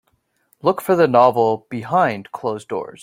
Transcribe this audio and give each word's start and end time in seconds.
Look 0.63 0.81
for 0.81 0.95
the 0.95 1.07
novel 1.07 1.67
Behind 1.69 2.31
closed 2.31 2.67
doors 2.69 2.99